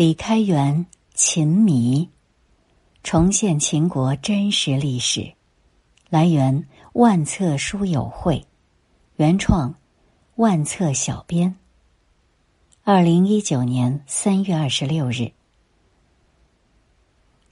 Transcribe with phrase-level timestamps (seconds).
[0.00, 2.08] 李开元秦迷，
[3.02, 5.34] 重现秦国真实历史。
[6.08, 8.46] 来源：万册书友会，
[9.16, 9.74] 原创：
[10.36, 11.54] 万册小编。
[12.82, 15.32] 二零一九年三月二十六日，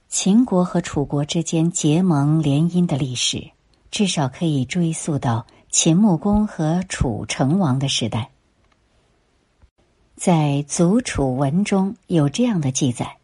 [0.07, 3.51] 秦国和楚国之间结盟联姻的历史，
[3.91, 8.31] 至少可以追溯到秦穆公和楚成王的时代。
[10.19, 10.33] 在
[10.65, 13.15] 《祖楚文》中有这样的记载：“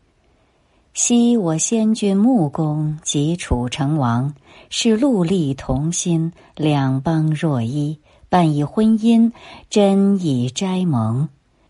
[0.96, 4.34] 昔我先君穆公及楚成王，
[4.70, 9.34] 是戮力同心，两邦若一，伴以婚姻，
[9.70, 11.28] 真以斋盟，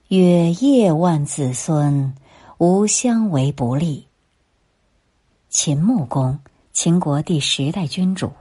[0.09, 2.13] 曰业万子孙，
[2.59, 4.05] 无相为不利。”
[5.49, 6.37] 秦穆公，
[6.71, 8.31] 秦国第十代君主，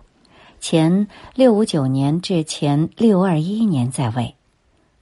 [0.61, 4.35] 前六五九年至前六二一年在位；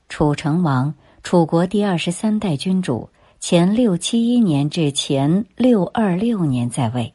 [0.09, 0.95] 楚成王。
[1.23, 3.09] 楚国第二十三代君主，
[3.39, 7.15] 前六七一年至前六二六年在位。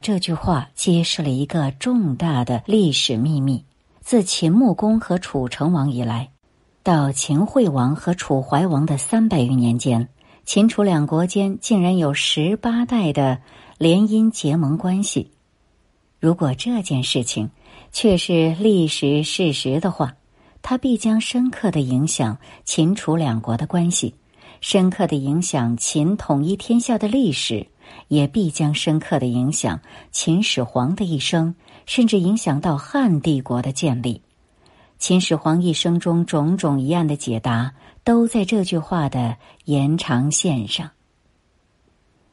[0.00, 3.64] 这句话揭示了一个重大的历史秘密：
[4.00, 6.30] 自秦穆公和楚成王以来，
[6.82, 10.08] 到秦惠王和楚怀王的三百余年间，
[10.44, 13.38] 秦楚两国间竟然有十八代的
[13.78, 15.30] 联姻结盟关系。
[16.18, 17.48] 如果这件事情
[17.92, 20.16] 却是历史事实的话，
[20.68, 24.12] 它必将深刻的影响秦楚两国的关系，
[24.60, 27.68] 深刻的影响秦统一天下的历史，
[28.08, 31.54] 也必将深刻的影响秦始皇的一生，
[31.86, 34.22] 甚至影响到汉帝国的建立。
[34.98, 39.36] 秦始皇一生中种种疑案的解答，都在这句话的
[39.66, 40.90] 延长线上。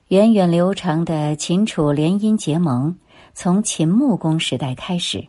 [0.08, 2.98] 源远流长的秦楚联姻结盟，
[3.36, 5.28] 从秦穆公时代开始。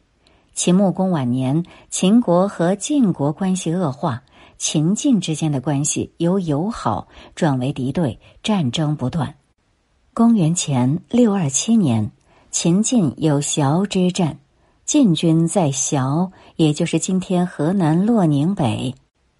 [0.55, 4.23] 秦穆公晚年，秦国和晋国关系恶化，
[4.57, 9.35] 秦晋之间的关系由友好转为敌对，战争不断。
[10.13, 12.13] 公元前六二七年，
[12.53, 14.39] 秦晋有崤之战，
[14.85, 18.95] 晋军在崤，也就是今天河南洛宁北，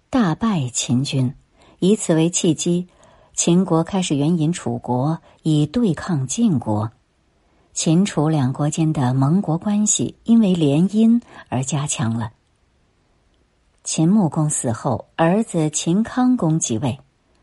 [0.09, 1.33] 大败秦军，
[1.79, 2.89] 以此为契机，
[3.33, 6.91] 秦国开始援引楚国，以对抗晋国。
[7.75, 12.31] 秦楚两国间的盟国关系因为联姻而加强了。
[13.83, 16.97] 秦穆公死后，儿子秦康公即位。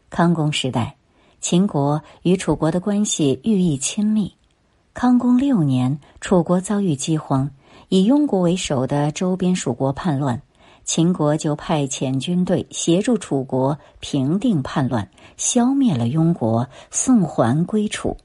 [0.09, 0.97] 康公时代，
[1.42, 4.32] 秦国与楚国的关系愈益亲密。
[4.94, 7.50] 康公六年，楚国遭遇饥荒，
[7.91, 10.41] 以庸国为首的周边属国叛乱，
[10.82, 18.16] 秦国就派遣军队协助楚国平定叛乱，消灭了庸国，送还归楚。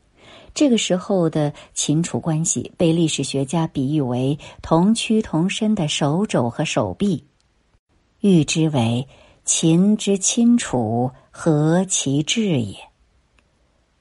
[0.57, 7.25] 这个时候的秦楚关系被历史学家比喻为同躯同身的手肘和手臂，
[8.21, 9.07] 喻之为
[9.45, 12.75] 秦之亲楚，何其至也！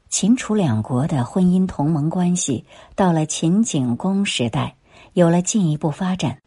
[0.09, 2.65] 秦楚两国的婚姻同盟关系
[2.95, 4.77] 到了秦景公时代
[5.13, 6.39] 有了进一步发展。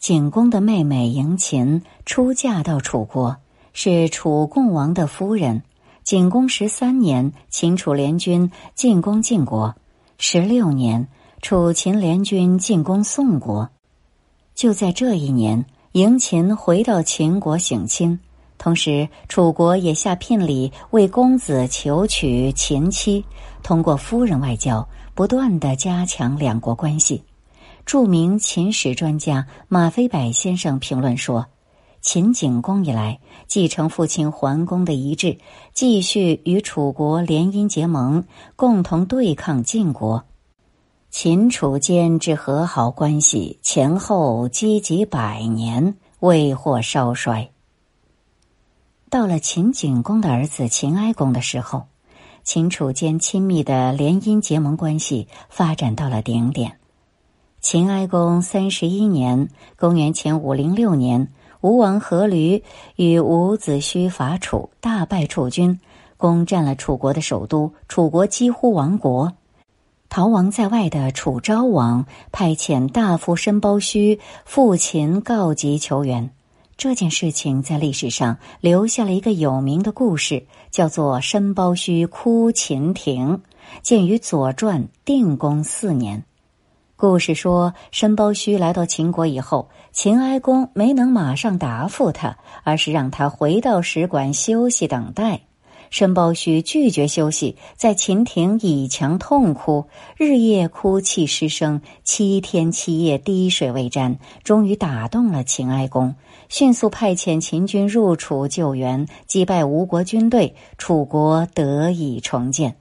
[0.00, 3.36] 景公的妹妹嬴秦出嫁到楚国，
[3.72, 5.62] 是楚共王的夫人。
[6.10, 9.76] 景公十三年，秦楚联军进攻晋国；
[10.18, 11.06] 十六年，
[11.40, 13.70] 楚秦联军进攻宋国。
[14.56, 18.18] 就在这一年，嬴秦回到秦国省亲，
[18.58, 23.24] 同时楚国也下聘礼为公子求娶秦妻，
[23.62, 27.22] 通过夫人外交，不断的加强两国关系。
[27.86, 31.46] 著名秦史专家马飞柏先生评论说。
[32.00, 35.36] 秦景公以来，继承父亲桓公的遗志，
[35.74, 38.24] 继续与楚国联姻结盟，
[38.56, 40.24] 共同对抗晋国。
[41.10, 47.50] 秦楚间之和好关系前后积极百年，未获稍衰。
[49.10, 51.88] 到了秦景公的儿子秦哀公的时候，
[52.44, 56.78] 秦楚间亲密的联姻结盟关系发展到了顶点。
[57.60, 61.30] 秦哀公三十一年（公元前五零六年）。
[61.60, 62.62] 吴王阖闾
[62.96, 65.78] 与伍子胥伐楚，大败楚军，
[66.16, 69.34] 攻占了楚国的首都，楚国几乎亡国。
[70.08, 76.30] 逃亡在外的楚昭王派遣大夫申包胥赴秦告急求援。
[76.76, 83.42] 这件事情在历史上留下了一个有名的故事，叫做“申包胥哭秦庭”，
[83.84, 86.24] 见于《左传》定公四年。
[87.00, 95.40] 故事说，申包胥来到秦国以后，秦哀公没能马上答复他，而是让他回到使馆休息等待。
[95.88, 99.86] 申包胥拒绝休息，在秦庭倚墙痛哭，
[100.18, 106.14] 日夜哭泣失声，七天七夜滴水未沾，终于打动了秦哀公，
[106.50, 112.76] 迅速派遣秦军入楚救援，击败吴国军队，楚国得以重建。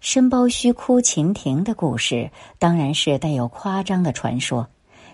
[0.00, 4.68] 申包胥哭秦庭的故事，当然是带有夸张的传说。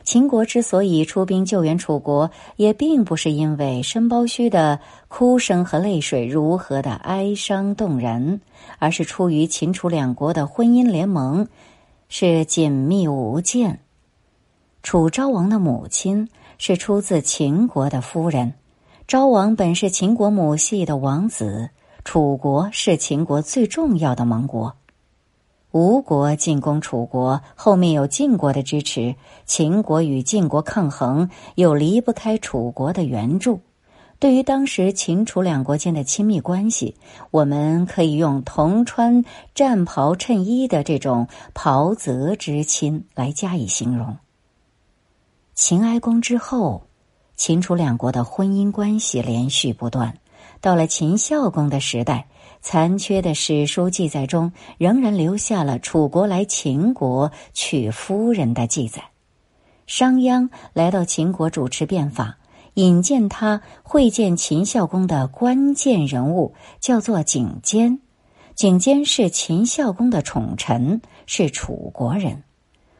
[0.04, 8.40] 秦国之所以出兵救援楚国，也并不是因为申包胥的哭声和泪水如何的哀伤动人，
[8.80, 11.46] 而是出于秦楚两国的婚姻联盟
[12.08, 13.78] 是紧密无间。
[14.82, 16.28] 楚昭王的母亲
[16.58, 18.54] 是出自秦国的夫人，
[19.06, 21.70] 昭王本是秦国母系的王子，
[22.04, 24.74] 楚国是秦国最重要的盟国。
[25.70, 29.14] 吴国进攻楚国，后面有晋国的支持；
[29.46, 33.60] 秦国与晋国抗衡，又离不开楚国的援助。
[34.18, 36.96] 对于当时秦楚两国间的亲密关系，
[37.30, 44.18] 我们可以用同穿战袍衬衣的这种袍泽之亲来加以形容。
[45.54, 46.82] 秦哀公之后，
[47.34, 50.18] 秦楚两国的婚姻关系连续不断，
[50.62, 52.26] 到了秦孝公的时代。
[52.64, 59.02] 残缺的史书记载中，仍然留下了楚国来秦国娶夫人的记载。
[59.88, 62.38] 商鞅来到秦国主持变法，
[62.74, 67.98] 引荐他会见秦孝公的关键人物叫做景监。
[68.54, 72.44] 景监是秦孝公的宠臣，是楚国人。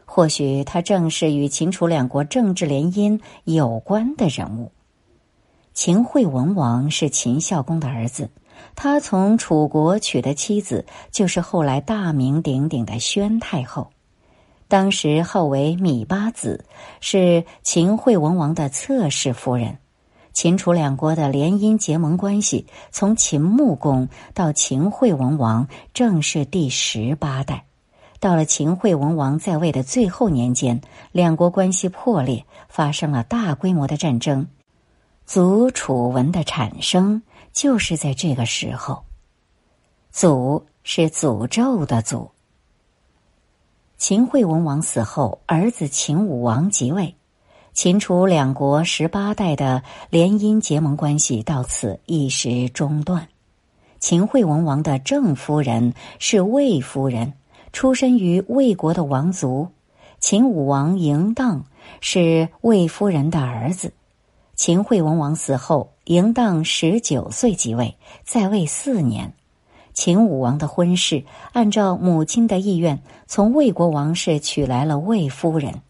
[0.04, 4.72] 或许他正是与秦楚两国政治联姻有关的人物。
[5.74, 8.30] 秦惠文王是秦孝公的儿子。
[8.74, 13.90] 他从楚国娶的妻子，就是后来大名鼎鼎的宣太后，
[14.68, 16.64] 当时号为芈八子，
[17.00, 19.78] 是秦惠文王的侧室夫人。
[20.32, 27.64] 秦楚两国的联姻结盟关系，从秦穆公到秦惠文王，正是第十八代。
[28.18, 30.80] 到了秦惠文王在位的最后年间，
[31.10, 34.46] 两国关系破裂，发生了大规模的战争，
[35.26, 37.22] 祖楚文的产生。
[37.52, 39.04] 就是在这个时候，
[40.10, 42.30] 祖是诅咒的祖。
[43.98, 47.14] 秦惠文王死后，儿子秦武王即位，
[47.74, 53.28] 秦楚两国十八代的联姻结盟关系到此一时中断。
[54.00, 57.34] 秦惠文王的正夫人是魏夫人，
[57.74, 59.68] 出身于魏国的王族。
[60.20, 61.66] 秦武王嬴荡
[62.00, 63.92] 是魏夫人的儿子。
[64.64, 69.34] 秦惠文王死后，嬴荡十九岁即位，在位四年。
[69.92, 75.82] 秦武王的婚事按照母亲的意愿，从魏国王室娶来了魏夫人。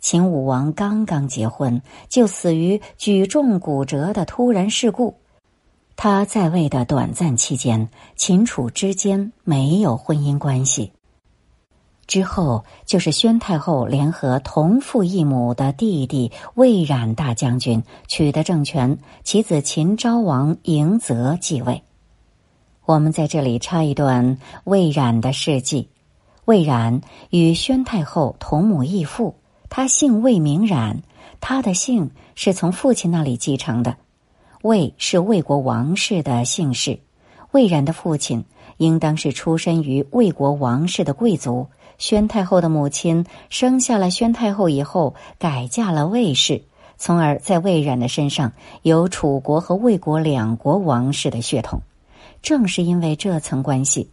[0.00, 5.16] 秦武王刚刚结婚，就死于举重骨折的突然事故。
[5.96, 10.92] 他在位的短暂期间，秦楚之间没有婚姻关系。
[12.10, 21.84] 之后就是宣太后联合同父异母的弟弟魏冉大将军取得政权，其子秦昭王嬴泽继位。
[22.84, 25.88] 我们在这里插一段魏冉的事迹：
[26.46, 29.36] 魏冉与宣太后同母异父，
[29.68, 31.02] 他姓魏，名冉，
[31.40, 33.96] 他的姓是从父亲那里继承的。
[34.62, 36.98] 魏是魏国王室的姓氏，
[37.52, 38.44] 魏冉的父亲
[38.78, 41.68] 应当是出身于魏国王室的贵族。
[42.00, 46.62] 宣太后的母亲生下了宣太后以后，改嫁了魏氏，
[46.96, 51.82] 从而在魏冉的身上有楚国和魏国两国王室的血统。
[52.40, 54.08] 正是因为这层关系，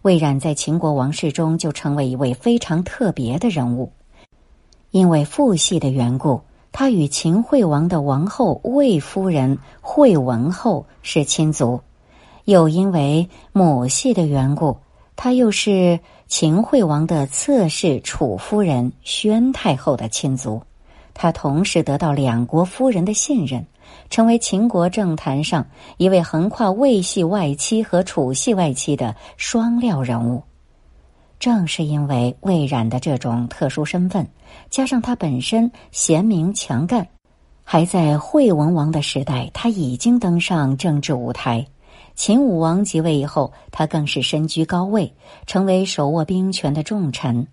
[0.00, 3.92] 魏冉在秦国王室中就成为一位非常特别的人物。
[4.90, 6.40] 因为父系的缘故，
[6.72, 11.82] 他与秦惠王的王后魏夫人惠文后是亲族；
[12.46, 14.78] 又因为母系的缘故，
[15.22, 16.00] 他又是。
[16.26, 20.62] 秦惠王的侧室楚夫人宣太后的亲族，
[21.12, 23.66] 他同时得到两国夫人的信任，
[24.10, 30.44] 成为秦国政坛上一位横跨魏系外戚和楚系外戚的双料人物。
[31.40, 34.24] 正是因为魏冉的这种特殊身份，
[34.70, 37.08] 加上他本身贤明强干，
[37.64, 41.66] 还在惠文王的时代，他已经登上政治舞台。
[42.22, 45.14] 秦武王即位以后，他更是身居高位，
[45.46, 47.48] 成为手握兵权的重臣。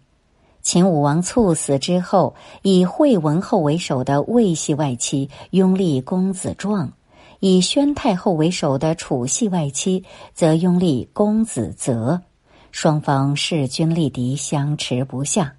[0.62, 6.92] 秦武王猝死之后，以惠文后为首的魏系外戚拥立公子壮，
[7.40, 12.20] 以宣太后为首的楚系外戚则拥立公子泽，
[12.74, 15.54] 双方势均力敌，相持不下。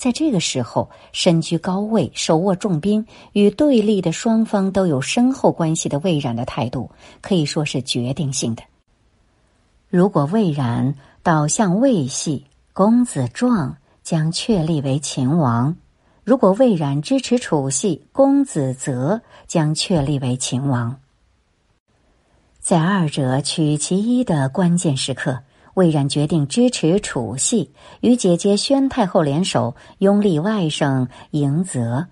[0.00, 6.90] 在这个时候，身居高位、手握重兵，与对立的双方都有深厚关系的魏冉的态度，
[7.20, 8.62] 可以说是决定性的。
[9.90, 15.74] 如果魏冉倒向魏系，公子壮将确立为秦王；
[16.24, 20.98] 如果魏冉支持楚系，公子泽将确立为秦王。
[22.58, 25.40] 在二者取其一的关键时刻。
[25.74, 32.06] 魏冉决定支持楚系，与姐姐宣太后联手拥立外甥嬴泽。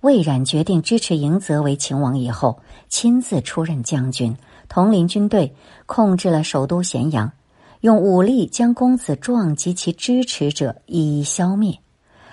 [0.00, 4.36] 魏冉决定支持嬴泽为秦王以后，亲自出任将军，
[4.68, 5.54] 统领军队，
[5.86, 7.32] 控制了首都咸阳，
[7.80, 11.78] 用武力将公子壮及其支持者一一消灭。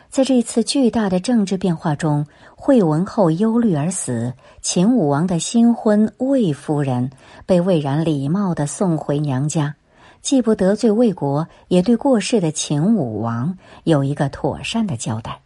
[0.10, 2.25] 在这次巨大的政治变化中，
[2.58, 4.34] 惠文后忧虑而死。
[4.62, 7.12] 秦武王的新婚魏夫人
[7.46, 9.75] 被魏冉礼貌的送回娘家。
[10.22, 15.42] 既不得罪魏国，也对过世的秦武王有一个妥善的交代。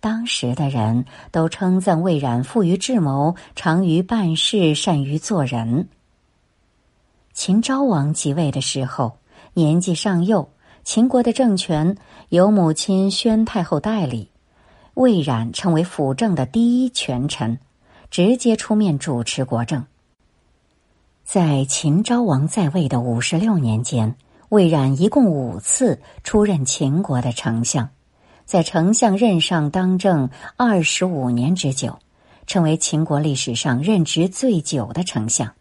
[0.00, 5.88] 当时的人都称赞魏冉富于智谋，长于办事，善于做人。
[7.32, 9.18] 秦昭王即位的时候，
[9.54, 10.50] 年纪尚幼，
[10.84, 11.96] 秦国的政权
[12.30, 14.28] 由母亲宣太后代理，
[14.94, 17.58] 魏冉成为辅政的第一权臣，
[18.10, 19.84] 直接出面主持国政。
[21.24, 24.14] 在秦昭王在位的五十六年间，
[24.50, 27.88] 魏冉一共五次出任秦国的丞相，
[28.44, 31.98] 在丞相任上当政二十五年之久，
[32.46, 35.52] 成为秦国历史上任职最久的丞相。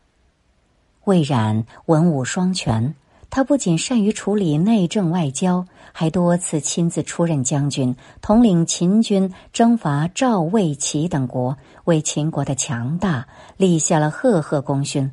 [1.06, 2.94] 魏冉文武双全，
[3.30, 15.10] 他不仅善于处理内政外交，还多次亲自出任将军，统领秦军征伐赵、魏、齐等国，为秦国的强大立下了赫赫功勋。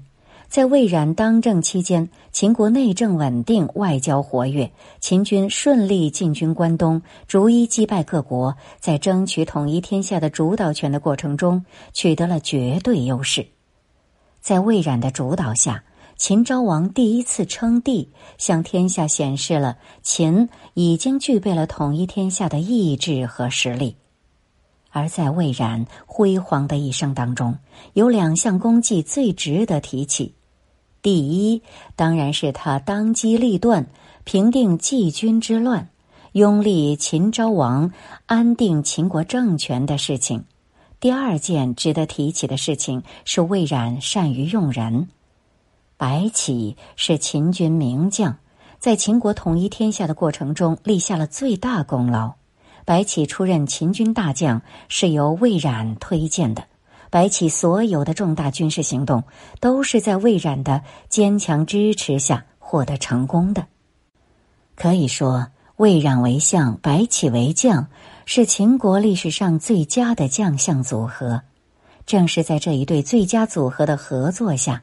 [0.48, 13.46] 在魏冉当政期间，秦国内政稳定，外交活跃，秦军顺利进军关东，逐一击败各国，在争取统一天下的主导权的过程中取得了绝对优势。
[14.40, 15.84] 在魏冉的主导下，
[16.16, 23.96] 秦昭王第一次称帝，向天下显示了秦已经具备了统一天下的意志和实力。
[24.90, 27.58] 而在魏冉辉煌的一生当中，
[27.92, 30.34] 有两项功绩最值得提起。
[31.10, 31.62] 第一，
[31.96, 33.86] 当然是他当机立断
[34.24, 35.88] 平定季军之乱，
[36.32, 37.94] 拥立秦昭王，
[38.26, 40.44] 安定秦国政权的事情。
[41.00, 45.08] 第二件值得提起的事情是魏冉善于用人。
[45.96, 48.36] 白起是秦军名将，
[48.78, 52.34] 在秦国统一天下的过程中立下了最大功劳。
[52.84, 54.60] 白起出任秦军大将
[54.90, 56.64] 是由魏冉推荐的。
[57.10, 59.24] 白起所有的重大军事行动
[59.60, 63.66] 都是在魏冉的坚强支持下获得成功的。
[64.74, 67.88] 可以说，魏冉为相，白起为将，
[68.26, 71.42] 是秦国历史上最佳的将相组合。
[72.06, 74.82] 正是在这一对最佳组合的合作下，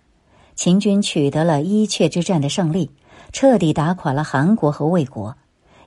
[0.56, 2.92] 秦军取得了伊阙之战的胜利，
[3.32, 5.36] 彻底打垮了韩国和魏国。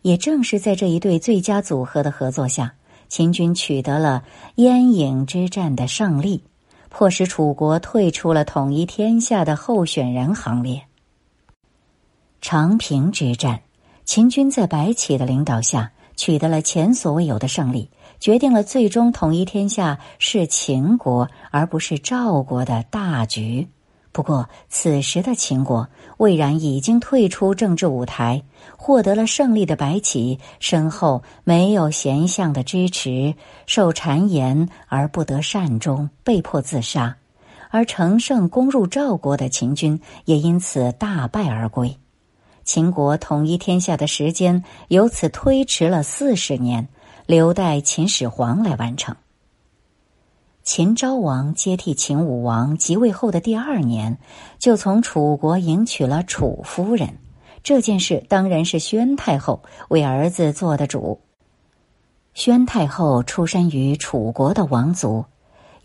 [0.02, 2.74] 也正是在这一对最佳组合的合作下。
[3.08, 4.22] 秦军取得了
[4.56, 6.44] 燕郢之战的胜利，
[6.88, 10.82] 迫使楚国退出了统一天下的候选人行列。
[12.40, 13.62] 长平之战，
[14.04, 23.68] 秦军在白起的领导下取得了前所未有的胜利，决定了最终统一天下是秦国而不是赵国的大局。
[24.10, 28.42] 不过，此时的秦国魏然已经退出政治舞台，
[28.76, 33.34] 获得了胜利的白起身后没有贤相的支持，
[33.66, 37.14] 受谗言而不得善终，被迫自杀；
[37.70, 41.96] 而乘胜攻入赵国的秦军也因此大败而归。
[42.64, 46.88] 秦国统一天下的时间由此推迟了四十年，
[47.24, 49.14] 留待秦始皇来完成。
[50.70, 54.18] 秦昭王接替秦武王即位后的第二年，
[54.58, 57.08] 就从楚国迎娶了楚夫人。
[57.62, 61.20] 这件事当然是宣太后为儿子做的主。
[62.34, 65.24] 宣太后出身于楚国的王族，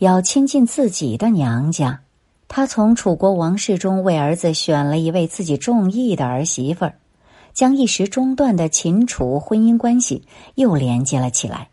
[0.00, 2.02] 要亲近自己的娘家，
[2.46, 6.98] 她从楚国王室中为儿子选了一位自己中意的儿媳妇儿，
[7.54, 10.26] 将一时中断的秦楚婚姻关系
[10.56, 11.70] 又连接了起来。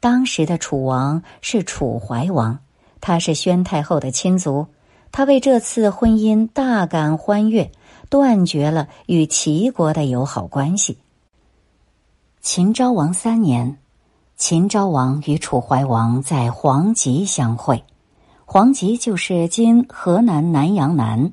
[0.00, 2.60] 当时的楚王是楚怀王，
[3.00, 4.66] 他是宣太后的亲族，
[5.10, 7.72] 他为这次婚姻大感欢悦，
[8.08, 10.98] 断绝了与齐国的友好关系。
[12.40, 13.78] 秦昭王三年，
[14.36, 17.82] 秦昭王与楚怀王在黄棘相会，
[18.44, 21.32] 黄棘就是今河南南阳南。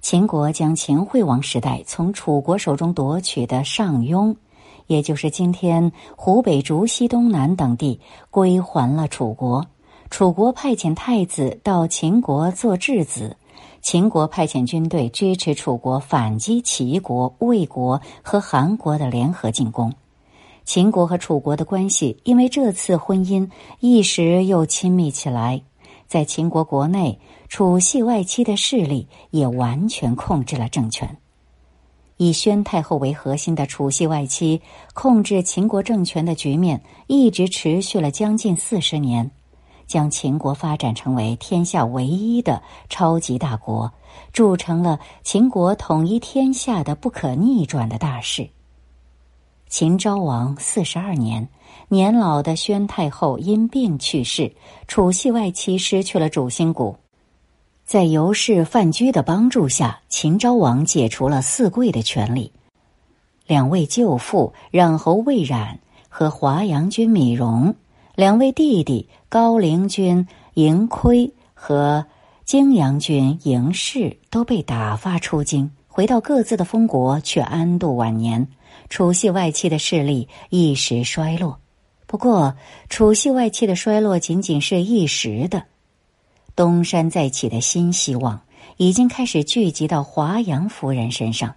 [0.00, 4.34] 秦国将秦惠王时代从楚国手中夺取的上庸，
[4.86, 9.66] 也就是今天湖北竹溪东南等地，归还了楚国。
[10.10, 13.36] 楚国派遣太子到秦国做质子，
[13.80, 19.94] 秦国派遣军队支持楚国反击齐国、魏国和韩国的联合进攻。
[20.64, 25.62] 秦国和楚国的关系因为这次婚姻一时又亲密起来。
[26.06, 31.16] 在秦国国内，楚系外戚的势力也完全控制了政权。
[32.22, 34.62] 以宣太后为核心的楚系外戚
[34.94, 39.28] 控制秦国政权的局面，一直持续了将近四十年，
[39.88, 43.92] 将秦国发展成为天下唯一的超级大国，
[44.32, 48.48] 铸成了秦国统一天下的不可逆转的大事。
[49.68, 51.48] 秦昭王四十二年。
[51.88, 54.54] 年老的宣太后因病去世，
[54.86, 56.96] 楚系外戚失去了主心骨。
[57.92, 62.50] 在尤氏范雎的帮助下，秦昭王解除了四贵的权利。
[63.46, 67.74] 两位舅父冉侯魏冉和华阳君米荣，
[68.14, 72.06] 两位弟弟高陵君嬴亏和
[72.46, 78.48] 泾阳君嬴氏都被打发出京，回到各自的封国，却安度晚年。
[78.88, 81.58] 楚系外戚的势力一时衰落。
[82.06, 82.54] 不过，
[82.88, 85.64] 楚系外戚的衰落仅仅是一时的，
[86.54, 88.42] 东山再起的新希望
[88.76, 91.54] 已经开始聚集到华阳夫人身上。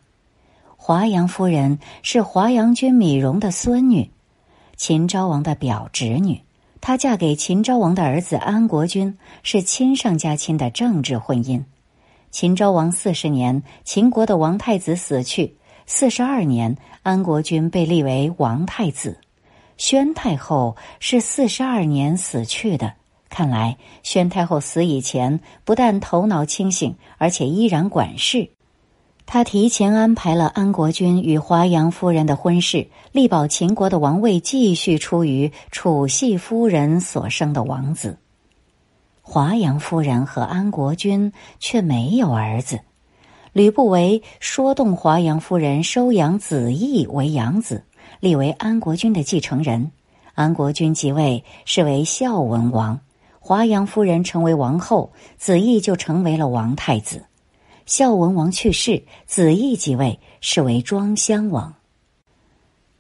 [0.78, 4.10] 华阳夫人是华阳君米荣的孙女，
[4.78, 6.42] 秦昭王的表侄女。
[6.80, 11.64] 她嫁给秦昭王的儿子安国君，是亲上加亲的政治婚姻。
[12.32, 15.56] 秦昭王四十年，秦国的王太子死去；
[15.88, 19.20] 四十二年，安国君被立为王太子。
[19.78, 22.94] 宣太后是四十二年死去的。
[23.36, 28.50] 看来，宣太后死以前不但头脑清醒，而且依然管事。
[29.25, 38.18] 他提前安排了安国君与华阳夫人的婚事，力保秦国的王位继续出于楚系夫人所生的王子。
[39.22, 42.80] 华阳夫人和安国君却没有儿子。
[43.51, 47.84] 吕不韦说动华阳夫人收养子义为养子。
[48.22, 49.92] 立为安国君的继承人，
[50.36, 52.98] 安国君即位，是为孝文王。
[53.48, 57.25] 华阳夫人成为王后，子义就成为了王太子。
[57.86, 61.75] 孝文王去世，子义即位，是为庄襄王。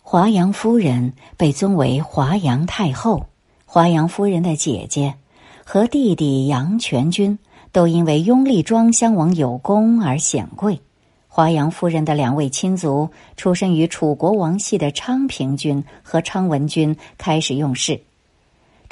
[0.03, 3.25] 华阳夫人被尊为华阳太后。
[3.65, 5.15] 华阳夫人的姐姐
[5.63, 7.39] 和弟弟杨全君
[7.71, 10.79] 都因为拥立庄襄王有功而显贵。
[11.27, 17.99] 华阳夫人的两位亲族，出身于楚国王系的昌平君和昌文君开始用事，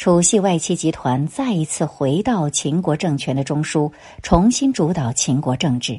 [0.03, 3.89] 楚系外戚集团再一次回到秦国政权的中枢，
[4.21, 5.97] 重新主导秦国政治。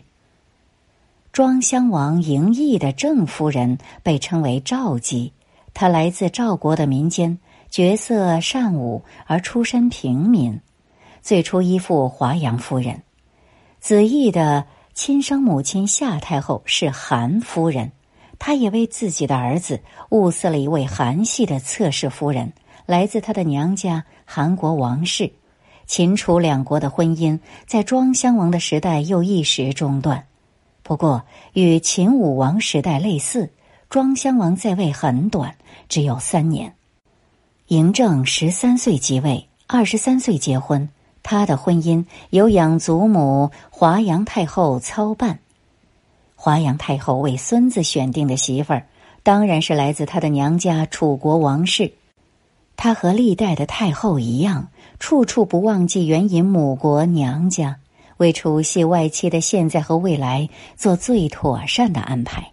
[1.33, 5.33] 庄襄王嬴异的郑夫人被称为赵姬，
[5.73, 7.39] 她来自赵国的民间，
[7.71, 10.61] 绝色善舞而出身平民，
[11.23, 13.03] 最初依附华阳夫人。
[13.81, 14.67] 子异的。
[14.93, 17.91] 亲生母亲夏太后是韩夫人，
[18.39, 22.53] 她也为自己的儿子物色了一位韩系的侧室夫人，
[22.87, 25.33] 来自她的娘家韩国王室。
[25.87, 30.25] 秦楚两国的婚姻在庄襄王的时代又一时中断。
[30.83, 33.51] 不过与秦武王时代类似，
[33.91, 35.55] 庄襄王在位很短，
[35.89, 36.75] 只有三年。
[37.69, 40.89] 嬴政十三岁即位，二十三岁结婚。
[41.23, 45.39] 他的婚姻由养祖母华阳太后操办，
[46.37, 48.87] 华阳太后为孙子选定的媳妇儿，
[49.23, 51.93] 当然是来自他的娘家楚国王室。
[52.77, 57.79] 他和历代的太后一样，处处不忘记援引母国娘家，
[58.17, 62.53] 为楚系外戚的现在和未来做最妥善的安排。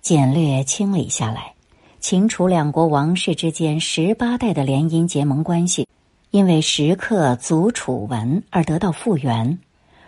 [0.00, 1.54] 简略清理下来，
[2.00, 5.86] 秦楚两国王室之间十八代的联姻结盟关系。
[6.30, 9.58] 因为时刻祖楚文而得到复原，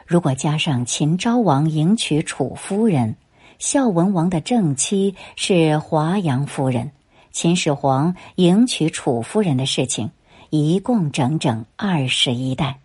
[0.06, 3.16] 如果加上秦昭王迎娶楚夫人，
[3.58, 6.92] 孝文王的正妻是华阳夫人，
[7.34, 10.08] 秦始皇迎娶楚夫人的事情，
[10.50, 12.78] 一共整整二十一代，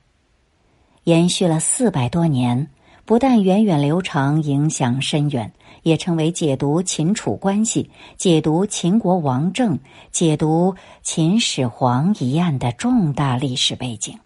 [1.03, 2.67] 延续了四百多年。
[3.05, 9.77] 不但源远流长、影响深远，也成为解读秦楚关系、解读秦国王政、
[10.11, 14.17] 解读秦始皇一案的重大历史背景。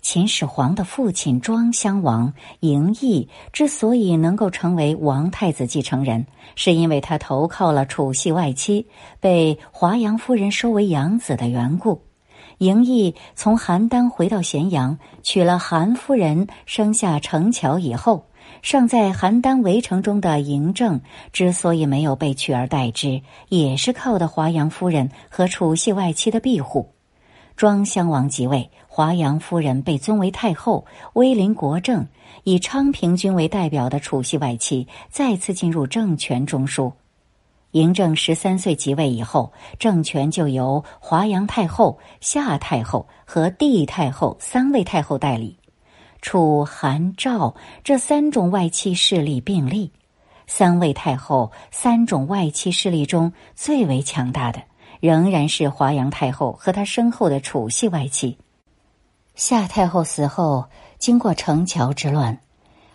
[0.00, 8.86] 秦始皇的父亲庄襄王嬴异之所以能够成为王太子继承人，是因为他投靠了楚系外戚，
[9.20, 12.02] 被华阳夫人收为养子的缘故。
[12.58, 18.26] 嬴异从邯郸回到咸阳，娶了韩夫人，生下成乔以后，
[18.62, 21.00] 尚在邯郸围城中的嬴政
[21.32, 26.92] 之所以没有被取而代之，也是靠的华阳夫人和楚系外戚的庇护。
[27.56, 32.04] 庄襄王即位，华阳夫人被尊为太后，威临国政，
[32.42, 36.92] 以昌平君为代表的楚系外戚再次进入政权中枢。
[37.70, 45.56] 嬴政十三岁即位以后，政权就由华阳太后、夏太后和帝太后三位太后代理。
[46.20, 49.92] 楚、韩、赵这三种外戚势力并立，
[50.48, 54.60] 三位太后三种外戚势力中最为强大的，
[54.98, 58.36] 仍然是华阳太后和她身后的楚系外戚。
[59.38, 60.64] 夏太后死后，
[60.98, 62.40] 经过城桥之乱，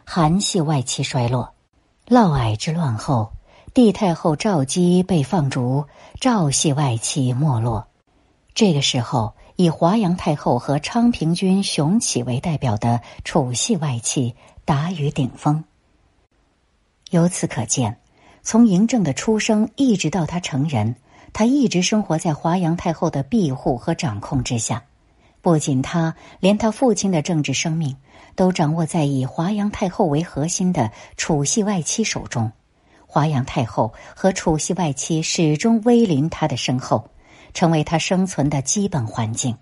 [0.03, 1.53] 韩系外戚衰落；
[2.07, 3.31] 嫪毐之乱后。
[3.73, 5.85] 帝太后赵姬被放逐，
[6.19, 7.87] 赵系外戚没落。
[8.53, 15.63] 这个时候，以华阳太后和昌平君熊起为代表的楚系外戚达于顶峰。
[17.09, 18.01] 由此可见，
[18.41, 20.97] 从嬴政的出生一直到他成人，
[21.31, 24.83] 他一直生活在华阳太后的庇护和掌控之下。
[25.43, 27.97] 不仅他，连他父亲的政治生命
[28.33, 32.49] 都掌握在以华阳太后为核心的楚系外戚手中。
[33.05, 37.09] 华阳太后和楚系外戚始终威临他的身后，
[37.53, 39.57] 成为他生存的基本环境。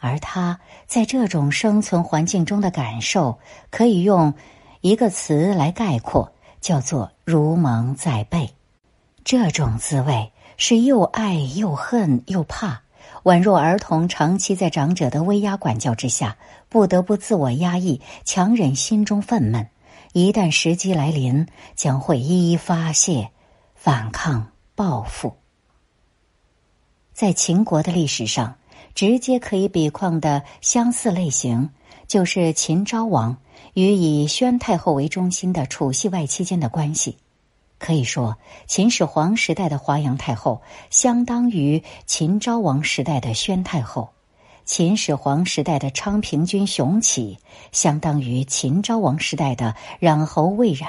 [0.00, 3.38] 而他在这种生存环境中的感受，
[3.70, 4.32] 可以用
[4.80, 8.54] 一个词来概括，叫做“如蒙在背”。
[9.24, 12.80] 这种滋味是又爱又恨又怕，
[13.24, 16.36] 宛若儿童长期在长者的威压管教之下，
[16.68, 19.68] 不得不自我压抑，强忍心中愤懑。
[20.12, 23.30] 一旦时机来临，将会一一发泄、
[23.74, 25.36] 反抗、报复。
[27.12, 28.56] 在秦国的历史上，
[28.94, 31.70] 直接可以比况的相似类型，
[32.08, 33.36] 就是秦昭王
[33.74, 37.16] 与以宣太后为中心的楚系外戚间的关系。
[37.82, 44.10] 可以说，秦始皇时代的华阳太后，相当于秦昭王时代的宣太后。
[44.64, 47.38] 秦始皇时代的昌平君熊起，
[47.72, 50.88] 相当于秦昭王时代的冉侯魏冉。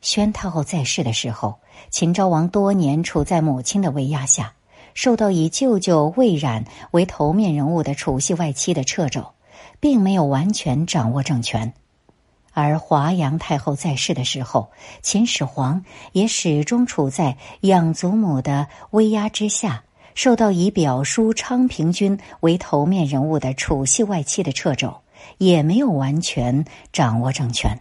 [0.00, 1.58] 宣太后在世的时候，
[1.90, 4.54] 秦昭王多年处在母亲的威压下，
[4.94, 9.32] 受到以舅舅魏冉为头面人物的楚系外戚的掣肘，
[9.80, 11.74] 并没有完全掌握政权。
[12.60, 19.84] 而华阳太后在世的时候，秦始皇也始终处在养祖母的威压之下。
[20.14, 25.02] 受到以表叔昌平君为头面人物的楚系外戚的掣肘，
[25.38, 27.78] 也没有完全掌握政权。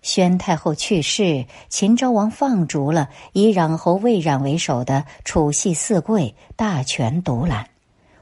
[0.00, 7.68] 宣太后去世，秦昭王放逐了以冉侯魏冉为首的楚系四贵，大权独揽。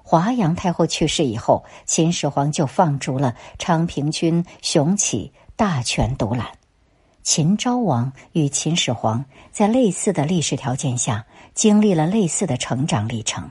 [0.03, 6.53] 华阳太后去世以后，秦始皇就放逐了昌平君熊起，大权独揽。
[7.23, 11.27] 秦昭王与秦始皇在类似的历史条件下。
[11.53, 13.51] 经历了类似的成长历程。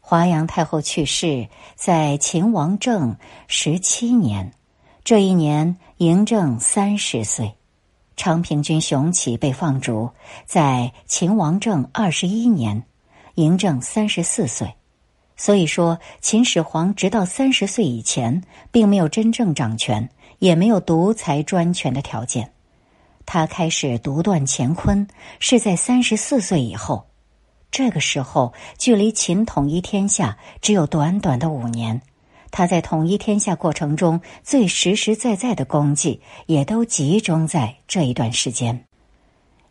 [0.00, 4.52] 华阳太后去世在秦王政十七年，
[5.04, 7.46] 这一年嬴政三十岁；
[8.16, 10.10] 昌平君熊起被放逐
[10.46, 12.82] 在秦王政二十一年，
[13.36, 14.74] 嬴政三十四岁。
[15.36, 22.52] 所以说，秦始皇直到三十岁以前，并没有真正掌权，也没有独裁专权的条件。
[23.24, 25.08] 他开始独断乾坤
[25.40, 27.06] 是在三十四岁以后，
[27.70, 32.02] 这个时候距离秦统一天下只有短短的五年。
[32.52, 38.84] 他在统一天下过程中最实实在在的功绩，也都集中在这一段时间。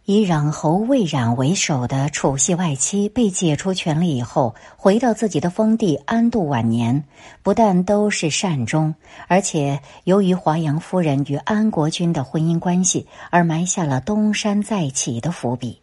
[0.08, 7.06] 以冉侯魏冉为首的楚系外戚被解除权力以后，回到自己的封地安度晚年，
[7.42, 8.94] 不但都是善终，
[9.28, 15.82] 而且由于华阳夫人与安国君的婚姻关系，而埋下了东山再起的伏笔。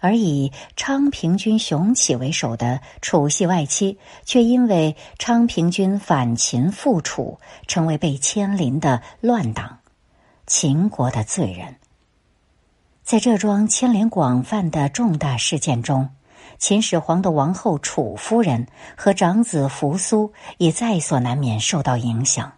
[0.00, 7.38] 而以昌平君熊起为首的楚系外戚，却因为昌平君反秦复楚，
[7.68, 9.78] 成为被牵连的乱党，
[10.48, 11.76] 秦国的罪人。
[13.10, 16.10] 在这桩牵连广泛的重大事件中，
[16.58, 22.52] 秦始皇的王后楚夫人和长子扶苏也在所难免受到影响。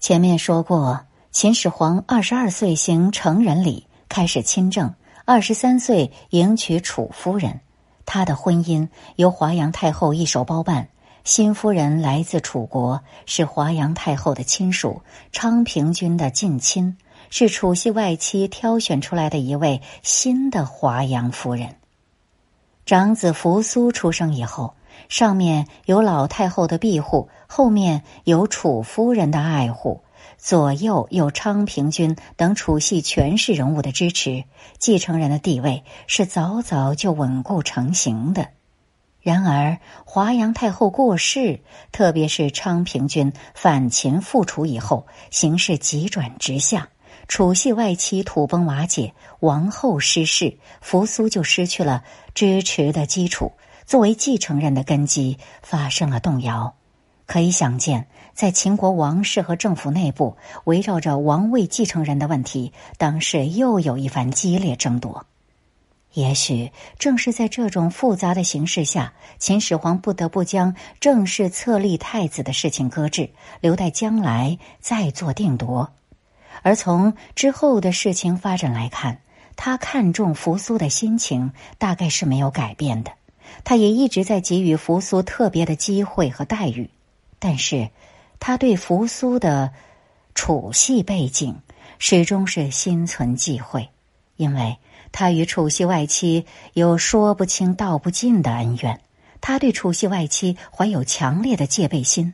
[0.00, 7.60] 前面说过，秦始皇二十二岁行成人礼，开始亲政；二十三岁迎娶楚夫人，
[8.04, 10.88] 他的婚姻由华阳太后一手包办。
[11.22, 16.98] 新夫人来自楚国，是华阳太后的亲属，昌平君的近亲。
[17.30, 21.76] 是楚系外戚挑选出来的一位新的华阳夫人。
[22.86, 24.74] 长子扶苏出生以后，
[25.08, 30.02] 上面有老太后的庇护，后面有楚夫人的爱护，
[30.36, 34.44] 左右有昌平君等楚系权势人物的支持，
[34.78, 38.48] 继承人的地位是早早就稳固成型的。
[39.22, 41.60] 然而，华阳太后过世，
[41.90, 46.90] 特别是昌平君反秦复楚以后，形势急转直下。
[47.28, 53.52] 楚系外戚土崩瓦解，王后失势，扶苏就失去了支持的基础，
[53.86, 56.74] 作为继承人的根基发生了动摇。
[57.26, 65.26] 可以想见，在秦国王室和政府内部，围绕着王位继承人的问题，当时又有一番激烈争夺。
[66.12, 75.90] 也许正是在这种复杂的形势下，秦始皇不得不将正式册立太子的事情搁置，留待将来再做定夺。
[76.64, 79.20] 而从之后的事情发展来看，
[79.54, 83.12] 他看重扶苏的心情大概是没有改变的。
[83.64, 86.88] 他也一直在给予扶苏特别的机会和待遇，
[87.38, 87.90] 但是
[88.40, 89.72] 他对扶苏的
[90.34, 91.60] 楚系背景
[91.98, 93.90] 始终是心存忌讳，
[94.36, 94.78] 因为
[95.12, 99.00] 他与楚系外戚有说不清道不尽的恩怨，
[99.42, 102.32] 他对楚系外戚怀有强烈的戒备心。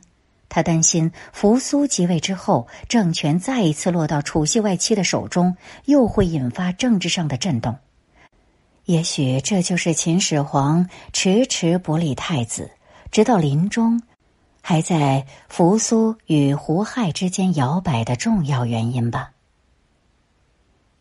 [0.53, 7.77] 他担心扶苏即位之后，政权再一次落到楚系外戚的手中，又会引发政治上的震动。
[8.83, 12.69] 也许这就是秦始皇迟迟不立太子，
[13.11, 14.03] 直到临终，
[14.61, 19.31] 还在扶苏与胡亥之间摇摆的重要原因吧。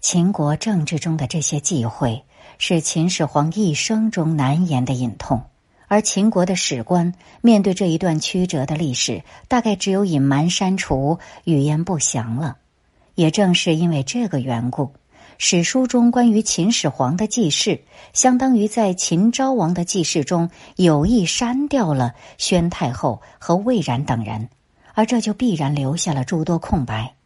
[0.01, 2.25] 秦国政治中的这些忌讳，
[2.59, 5.43] 是秦始皇一生中难言的隐痛。
[5.91, 12.59] 而秦国的史官面对这一段曲折的历史，大概只有隐瞒、删除、语言不详了。
[13.17, 14.93] 也正是因为这个缘故，
[15.37, 24.49] 史书中关于秦始皇的记事，相当于在秦昭王的记事中有意删掉了宣太后和魏冉等人，
[24.95, 27.17] 而这就必然留下了诸多空白。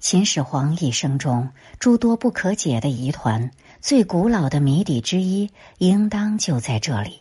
[0.00, 3.50] 秦始皇一生中诸多不可解的疑团，
[3.82, 7.19] 最古老的谜底之一，应当就在这里。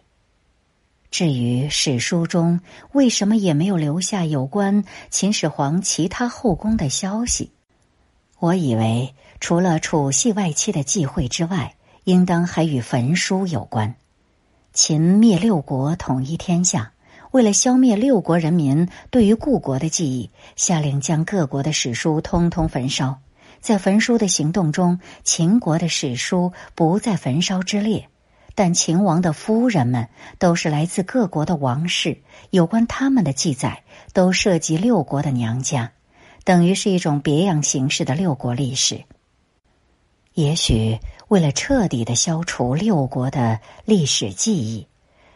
[1.12, 2.60] 至于史书中
[2.92, 7.52] 为什么也没有留下有关秦始皇其他后宫的消息，
[8.38, 13.96] 我以为除了楚系外戚的忌讳之外，应当还与焚书有关。
[14.72, 16.94] 秦灭六国，统一天下，
[17.32, 23.20] 为了消灭六国人民对于故国的记忆，下令将各国的史书通通焚烧。
[23.60, 28.08] 在焚书的行动中，秦国的史书不在焚烧之列。
[28.60, 35.94] 但秦王的夫人们都是来自各国的王室，有关他们的记载都涉及六国的娘家，
[36.44, 39.06] 等于是一种别样形式的六国历史。
[40.34, 44.88] 也许为了彻底的消除六国的历史记忆，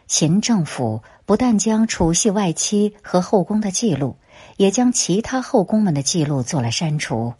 [0.06, 4.18] 秦政府不但将楚系外戚和后宫的记录，
[4.58, 7.32] 也将其他后宫们的记录做了删除，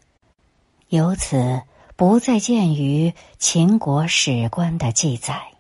[0.88, 1.60] 由此
[1.94, 5.53] 不再见于秦国史官的记载。